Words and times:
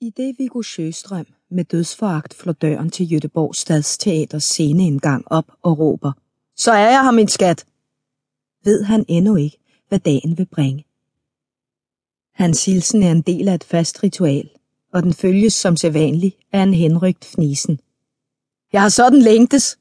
I 0.00 0.10
det 0.10 0.38
Viggo 0.38 0.62
Sjøstrøm 0.62 1.26
med 1.50 1.64
dødsforagt 1.64 2.34
flår 2.34 2.52
døren 2.52 2.90
til 2.90 3.12
Jødeborg 3.12 3.54
Stadsteaters 3.54 4.44
sceneindgang 4.44 5.24
op 5.26 5.52
og 5.62 5.78
råber, 5.78 6.12
Så 6.56 6.72
er 6.72 6.90
jeg 6.90 7.04
her, 7.04 7.10
min 7.10 7.28
skat! 7.28 7.66
Ved 8.64 8.82
han 8.84 9.04
endnu 9.08 9.36
ikke, 9.36 9.58
hvad 9.88 9.98
dagen 9.98 10.38
vil 10.38 10.46
bringe. 10.46 10.84
Hans 12.32 12.64
hilsen 12.64 13.02
er 13.02 13.12
en 13.12 13.22
del 13.22 13.48
af 13.48 13.54
et 13.54 13.64
fast 13.64 14.02
ritual, 14.02 14.50
og 14.92 15.02
den 15.02 15.14
følges 15.14 15.54
som 15.54 15.76
sædvanlig 15.76 16.36
af 16.52 16.60
en 16.60 16.74
henrygt 16.74 17.24
fnisen. 17.24 17.80
Jeg 18.72 18.82
har 18.82 18.88
sådan 18.88 19.22
længtes! 19.22 19.78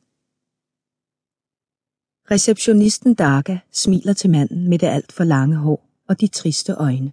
Receptionisten 2.31 3.13
Daga 3.13 3.57
smiler 3.71 4.13
til 4.13 4.29
manden 4.29 4.69
med 4.69 4.79
det 4.79 4.87
alt 4.87 5.11
for 5.11 5.23
lange 5.23 5.55
hår 5.55 5.89
og 6.07 6.21
de 6.21 6.27
triste 6.27 6.73
øjne. 6.73 7.11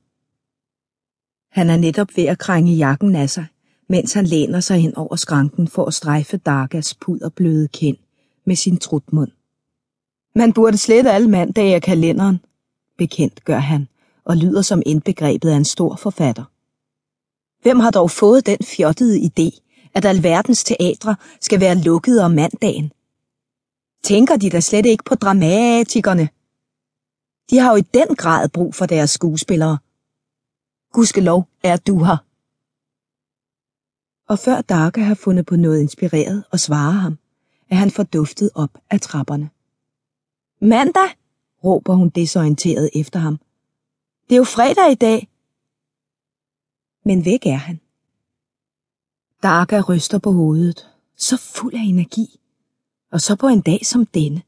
Han 1.53 1.71
er 1.71 1.77
netop 1.77 2.09
ved 2.17 2.25
at 2.25 2.39
krænge 2.39 2.75
jakken 2.75 3.17
af 3.17 3.31
sig, 3.31 3.47
mens 3.89 4.13
han 4.13 4.27
læner 4.27 4.61
sig 4.61 4.81
hen 4.81 4.97
over 4.97 5.17
skranken 5.17 5.69
for 5.69 5.85
at 5.85 5.95
strejfe 5.95 6.37
Dargas 6.37 6.95
puderbløde 6.95 7.69
kind 7.69 7.97
med 8.45 8.57
sin 8.57 8.77
trutmund. 8.77 9.31
Man 10.35 10.53
burde 10.53 10.79
slette 10.79 11.11
alle 11.11 11.31
mandage 11.31 11.75
af 11.75 11.83
kalenderen, 11.83 12.41
bekendt 12.99 13.45
gør 13.45 13.59
han, 13.59 13.89
og 14.25 14.37
lyder 14.37 14.63
som 14.63 14.83
indbegrebet 14.87 15.51
af 15.51 15.57
en 15.57 15.65
stor 15.65 15.97
forfatter. 15.97 16.45
Hvem 17.63 17.81
har 17.81 17.91
dog 17.91 18.11
fået 18.11 18.47
den 18.47 18.59
fjottede 18.63 19.19
idé, 19.21 19.61
at 19.95 20.05
alverdens 20.05 20.65
teatre 20.65 21.17
skal 21.41 21.61
være 21.61 21.79
lukkede 21.79 22.25
om 22.25 22.31
mandagen? 22.31 22.93
Tænker 24.05 24.37
de 24.37 24.51
da 24.51 24.61
slet 24.61 24.87
ikke 24.87 25.05
på 25.05 25.15
dramatikerne? 25.15 26.29
De 27.51 27.59
har 27.59 27.71
jo 27.71 27.77
i 27.77 27.87
den 27.95 28.17
grad 28.17 28.49
brug 28.49 28.75
for 28.75 28.87
deres 28.87 29.11
skuespillere. 29.11 29.79
Gudskelov 30.93 31.49
er 31.63 31.77
du 31.77 32.05
her. 32.05 32.17
Og 34.29 34.39
før 34.39 34.61
Darke 34.61 35.01
har 35.01 35.15
fundet 35.15 35.47
på 35.47 35.57
noget 35.57 35.81
inspireret 35.81 36.45
og 36.51 36.61
svarer 36.61 36.91
ham, 36.91 37.19
er 37.71 37.75
han 37.75 37.91
forduftet 37.91 38.51
op 38.55 38.79
af 38.91 39.01
trapperne. 39.01 39.51
Mandag, 40.61 41.11
råber 41.65 41.95
hun 41.95 42.09
desorienteret 42.09 42.91
efter 42.95 43.19
ham. 43.19 43.37
Det 44.29 44.35
er 44.35 44.37
jo 44.37 44.45
fredag 44.45 44.93
i 44.93 44.95
dag. 44.95 45.29
Men 47.05 47.25
væk 47.25 47.47
er 47.47 47.57
han. 47.69 47.81
Darka 49.43 49.81
ryster 49.81 50.19
på 50.19 50.33
hovedet, 50.33 50.91
så 51.17 51.37
fuld 51.37 51.75
af 51.75 51.85
energi, 51.85 52.41
og 53.13 53.21
så 53.21 53.37
på 53.37 53.49
en 53.49 53.61
dag 53.61 53.87
som 53.87 54.07
denne. 54.07 54.43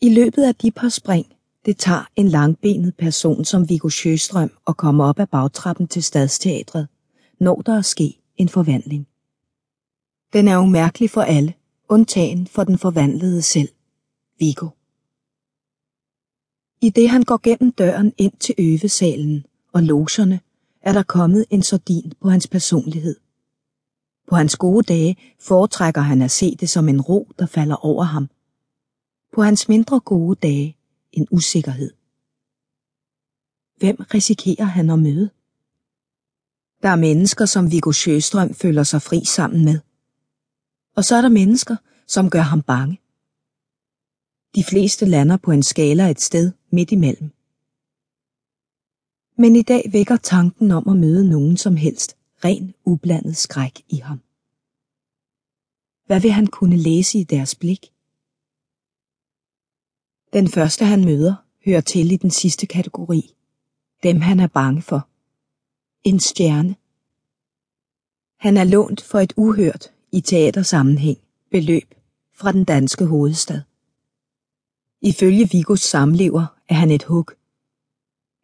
I 0.00 0.14
løbet 0.14 0.42
af 0.42 0.54
de 0.54 0.70
par 0.70 0.88
spring 0.88 1.35
det 1.66 1.78
tager 1.78 2.04
en 2.16 2.28
langbenet 2.28 2.96
person 2.96 3.44
som 3.44 3.68
Viggo 3.68 3.88
Sjøstrøm 3.88 4.50
at 4.68 4.76
komme 4.76 5.04
op 5.04 5.18
ad 5.18 5.26
bagtrappen 5.26 5.88
til 5.88 6.02
Stadsteatret, 6.02 6.88
når 7.40 7.62
der 7.62 7.76
er 7.76 7.82
sket 7.82 8.14
en 8.36 8.48
forvandling. 8.48 9.06
Den 10.32 10.48
er 10.48 10.58
umærkelig 10.58 11.10
for 11.10 11.22
alle, 11.22 11.54
undtagen 11.88 12.46
for 12.46 12.64
den 12.64 12.78
forvandlede 12.78 13.42
selv, 13.42 13.68
Viggo. 14.38 14.68
I 16.80 16.90
det 16.90 17.10
han 17.10 17.22
går 17.22 17.40
gennem 17.42 17.72
døren 17.72 18.12
ind 18.18 18.32
til 18.40 18.54
øvesalen 18.58 19.46
og 19.72 19.82
logerne, 19.82 20.40
er 20.82 20.92
der 20.92 21.02
kommet 21.02 21.44
en 21.50 21.62
sordin 21.62 22.12
på 22.20 22.28
hans 22.28 22.48
personlighed. 22.48 23.16
På 24.28 24.36
hans 24.36 24.56
gode 24.56 24.82
dage 24.82 25.16
foretrækker 25.40 26.00
han 26.00 26.22
at 26.22 26.30
se 26.30 26.56
det 26.56 26.68
som 26.68 26.88
en 26.88 27.00
ro, 27.00 27.28
der 27.38 27.46
falder 27.46 27.76
over 27.76 28.04
ham. 28.04 28.28
På 29.34 29.42
hans 29.42 29.68
mindre 29.68 30.00
gode 30.00 30.36
dage 30.42 30.76
en 31.12 31.26
usikkerhed. 31.30 31.92
Hvem 33.76 33.96
risikerer 34.14 34.64
han 34.64 34.90
at 34.90 34.98
møde? 34.98 35.30
Der 36.82 36.88
er 36.88 36.96
mennesker, 36.96 37.44
som 37.44 37.70
Viggo 37.72 37.92
Sjøstrøm 37.92 38.54
føler 38.54 38.82
sig 38.82 39.02
fri 39.02 39.24
sammen 39.24 39.64
med. 39.64 39.80
Og 40.96 41.04
så 41.04 41.16
er 41.16 41.20
der 41.20 41.28
mennesker, 41.28 41.76
som 42.06 42.30
gør 42.30 42.40
ham 42.40 42.62
bange. 42.62 43.00
De 44.54 44.64
fleste 44.64 45.06
lander 45.06 45.36
på 45.36 45.50
en 45.50 45.62
skala 45.62 46.10
et 46.10 46.20
sted 46.20 46.52
midt 46.70 46.92
imellem. 46.92 47.30
Men 49.38 49.56
i 49.56 49.62
dag 49.62 49.90
vækker 49.92 50.16
tanken 50.16 50.70
om 50.70 50.88
at 50.88 50.96
møde 50.96 51.28
nogen 51.30 51.56
som 51.56 51.76
helst 51.76 52.16
ren 52.44 52.74
ublandet 52.84 53.36
skræk 53.36 53.82
i 53.88 53.96
ham. 53.96 54.20
Hvad 56.06 56.20
vil 56.20 56.30
han 56.30 56.46
kunne 56.46 56.76
læse 56.76 57.18
i 57.18 57.24
deres 57.24 57.54
blik? 57.54 57.92
Den 60.36 60.48
første 60.48 60.84
han 60.84 61.04
møder, 61.04 61.34
hører 61.64 61.80
til 61.80 62.12
i 62.12 62.16
den 62.16 62.30
sidste 62.30 62.66
kategori. 62.66 63.34
Dem 64.02 64.20
han 64.20 64.40
er 64.40 64.46
bange 64.46 64.82
for. 64.82 65.08
En 66.04 66.20
stjerne. 66.20 66.76
Han 68.36 68.56
er 68.56 68.64
lånt 68.64 69.00
for 69.00 69.18
et 69.18 69.32
uhørt 69.36 69.92
i 70.12 70.20
teatersammenhæng 70.20 71.18
beløb 71.50 71.94
fra 72.34 72.52
den 72.52 72.64
danske 72.64 73.06
hovedstad. 73.06 73.60
Ifølge 75.00 75.48
Vigos 75.52 75.80
samlever 75.80 76.46
er 76.68 76.74
han 76.74 76.90
et 76.90 77.04
hug. 77.04 77.30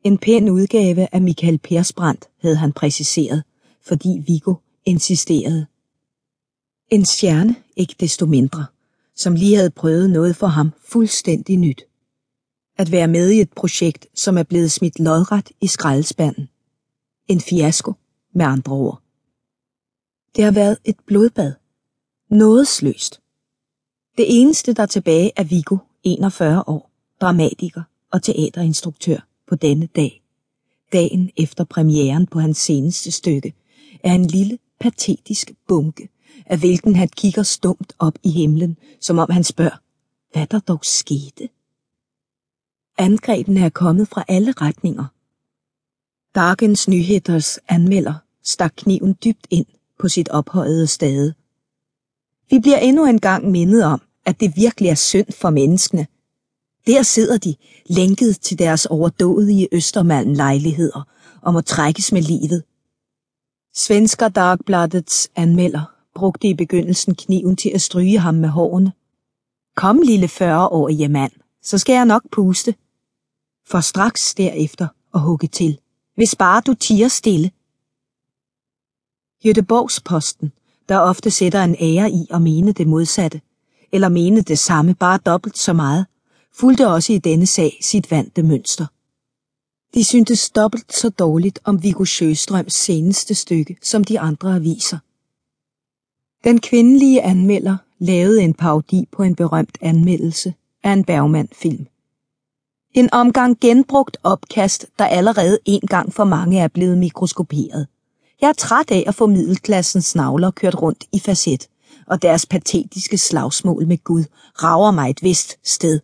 En 0.04 0.18
pæn 0.18 0.48
udgave 0.48 1.14
af 1.14 1.22
Michael 1.22 1.58
Persbrandt 1.58 2.28
havde 2.40 2.56
han 2.56 2.72
præciseret, 2.72 3.44
fordi 3.80 4.22
Vigo 4.26 4.54
insisterede. 4.84 5.66
En 6.90 7.04
stjerne 7.04 7.56
ikke 7.76 7.94
desto 8.00 8.26
mindre 8.26 8.66
som 9.22 9.34
lige 9.34 9.56
havde 9.56 9.70
prøvet 9.70 10.10
noget 10.10 10.36
for 10.36 10.46
ham 10.46 10.72
fuldstændig 10.84 11.56
nyt. 11.56 11.84
At 12.78 12.92
være 12.92 13.08
med 13.08 13.30
i 13.30 13.40
et 13.40 13.52
projekt, 13.52 14.06
som 14.14 14.38
er 14.38 14.42
blevet 14.42 14.72
smidt 14.72 15.00
lodret 15.00 15.50
i 15.60 15.66
skraldespanden. 15.66 16.48
En 17.28 17.40
fiasko, 17.40 17.92
med 18.34 18.46
andre 18.46 18.72
ord. 18.72 19.02
Det 20.36 20.44
har 20.44 20.50
været 20.50 20.78
et 20.84 20.96
blodbad. 21.06 21.54
Nådesløst. 22.30 23.20
Det 24.16 24.26
eneste, 24.28 24.72
der 24.72 24.82
er 24.82 24.86
tilbage 24.86 25.32
er 25.36 25.44
Vigo, 25.44 25.76
41 26.02 26.64
år, 26.66 26.90
dramatiker 27.20 27.82
og 28.12 28.22
teaterinstruktør 28.22 29.26
på 29.48 29.54
denne 29.54 29.86
dag. 29.86 30.22
Dagen 30.92 31.30
efter 31.36 31.64
premieren 31.64 32.26
på 32.26 32.40
hans 32.40 32.58
seneste 32.58 33.10
stykke, 33.10 33.54
er 34.04 34.14
en 34.14 34.26
lille, 34.26 34.58
patetisk 34.80 35.52
bunke 35.68 36.08
af 36.46 36.58
hvilken 36.58 36.96
han 36.96 37.08
kigger 37.08 37.42
stumt 37.42 37.92
op 37.98 38.14
i 38.22 38.30
himlen, 38.30 38.76
som 39.00 39.18
om 39.18 39.30
han 39.30 39.44
spørger, 39.44 39.76
hvad 40.32 40.46
der 40.46 40.58
dog 40.58 40.80
skete. 40.82 41.48
Angrebene 42.98 43.60
er 43.60 43.68
kommet 43.68 44.08
fra 44.08 44.24
alle 44.28 44.52
retninger. 44.52 45.04
Dagens 46.34 46.88
Nyheders 46.88 47.58
anmelder 47.68 48.14
stak 48.42 48.72
kniven 48.76 49.16
dybt 49.24 49.46
ind 49.50 49.66
på 49.98 50.08
sit 50.08 50.28
ophøjede 50.28 50.86
stade. 50.86 51.34
Vi 52.50 52.58
bliver 52.58 52.78
endnu 52.78 53.06
en 53.06 53.20
gang 53.20 53.50
mindet 53.50 53.84
om, 53.84 54.02
at 54.24 54.40
det 54.40 54.56
virkelig 54.56 54.88
er 54.88 54.94
synd 54.94 55.32
for 55.32 55.50
menneskene. 55.50 56.06
Der 56.86 57.02
sidder 57.02 57.38
de, 57.38 57.54
lænket 57.86 58.40
til 58.40 58.58
deres 58.58 58.86
overdådige 58.86 59.68
Østermalm 59.72 60.32
lejligheder, 60.32 61.02
og 61.42 61.52
må 61.52 61.60
trækkes 61.60 62.12
med 62.12 62.22
livet. 62.22 62.64
Svensker 63.74 64.28
Dagbladets 64.28 65.30
anmelder 65.36 66.01
brugte 66.14 66.48
i 66.48 66.54
begyndelsen 66.54 67.14
kniven 67.14 67.56
til 67.56 67.70
at 67.74 67.80
stryge 67.80 68.18
ham 68.18 68.34
med 68.34 68.48
hårene. 68.48 68.92
Kom, 69.76 70.00
lille 70.04 70.26
40-årige 70.26 71.08
mand, 71.08 71.32
så 71.62 71.78
skal 71.78 71.92
jeg 71.92 72.04
nok 72.04 72.22
puste. 72.30 72.74
For 73.66 73.80
straks 73.80 74.34
derefter 74.34 74.88
at 75.14 75.20
hugge 75.20 75.48
til, 75.48 75.78
hvis 76.14 76.34
bare 76.34 76.62
du 76.66 76.74
tiger 76.74 77.08
stille. 77.08 77.50
Jødeborgsposten, 79.44 80.52
der 80.88 80.98
ofte 80.98 81.30
sætter 81.30 81.64
en 81.64 81.76
ære 81.80 82.10
i 82.10 82.26
at 82.30 82.42
mene 82.42 82.72
det 82.72 82.86
modsatte, 82.86 83.40
eller 83.92 84.08
mene 84.08 84.40
det 84.40 84.58
samme 84.58 84.94
bare 84.94 85.18
dobbelt 85.18 85.58
så 85.58 85.72
meget, 85.72 86.06
fulgte 86.52 86.88
også 86.88 87.12
i 87.12 87.18
denne 87.18 87.46
sag 87.46 87.78
sit 87.82 88.10
vante 88.10 88.42
mønster. 88.42 88.86
De 89.94 90.04
syntes 90.04 90.50
dobbelt 90.50 90.92
så 90.92 91.08
dårligt 91.08 91.58
om 91.64 91.82
Viggo 91.82 92.04
Sjøstrøms 92.04 92.74
seneste 92.74 93.34
stykke 93.34 93.76
som 93.82 94.04
de 94.04 94.20
andre 94.20 94.56
aviser. 94.56 94.98
Den 96.44 96.60
kvindelige 96.60 97.22
anmelder 97.22 97.76
lavede 97.98 98.42
en 98.42 98.54
parodi 98.54 99.08
på 99.12 99.22
en 99.22 99.34
berømt 99.34 99.78
anmeldelse 99.80 100.54
af 100.82 100.92
en 100.92 101.04
Bergman-film. 101.04 101.86
En 102.94 103.08
omgang 103.12 103.60
genbrugt 103.60 104.16
opkast, 104.22 104.86
der 104.98 105.04
allerede 105.04 105.58
en 105.64 105.80
gang 105.80 106.12
for 106.12 106.24
mange 106.24 106.60
er 106.60 106.68
blevet 106.68 106.98
mikroskoperet. 106.98 107.86
Jeg 108.40 108.48
er 108.48 108.52
træt 108.52 108.90
af 108.90 109.04
at 109.06 109.14
få 109.14 109.26
middelklassens 109.26 110.14
navler 110.14 110.50
kørt 110.50 110.82
rundt 110.82 111.04
i 111.12 111.18
facet, 111.18 111.68
og 112.06 112.22
deres 112.22 112.46
patetiske 112.46 113.18
slagsmål 113.18 113.86
med 113.86 114.04
Gud 114.04 114.24
rager 114.62 114.90
mig 114.90 115.10
et 115.10 115.22
vist 115.22 115.58
sted. 115.64 116.00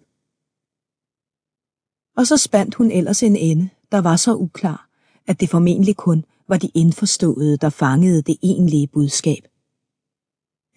Og 2.17 2.27
så 2.27 2.37
spandt 2.37 2.75
hun 2.75 2.91
ellers 2.91 3.23
en 3.23 3.37
ende, 3.37 3.69
der 3.93 3.99
var 4.01 4.17
så 4.17 4.35
uklar, 4.35 4.89
at 5.27 5.41
det 5.41 5.51
formentlig 5.51 5.97
kun 5.97 6.25
var 6.49 6.57
de 6.57 6.71
indforståede, 6.75 7.57
der 7.57 7.71
fangede 7.71 8.23
det 8.23 8.37
egentlige 8.43 8.87
budskab. 8.87 9.48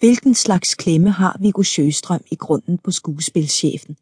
Hvilken 0.02 0.36
slags 0.36 0.76
klemme 0.76 1.12
har 1.12 1.38
Viggo 1.40 1.64
Sjøstrøm 1.64 2.24
i 2.32 2.36
grunden 2.36 2.78
på 2.78 2.92
skuespilchefen? 2.92 3.96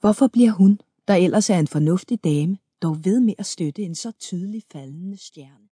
Hvorfor 0.00 0.26
bliver 0.26 0.50
hun, 0.50 0.80
der 1.08 1.14
ellers 1.14 1.50
er 1.50 1.58
en 1.58 1.66
fornuftig 1.66 2.24
dame, 2.24 2.58
dog 2.82 3.04
ved 3.04 3.20
med 3.20 3.34
at 3.38 3.46
støtte 3.46 3.82
en 3.82 3.94
så 3.94 4.12
tydelig 4.12 4.62
faldende 4.72 5.16
stjerne? 5.16 5.62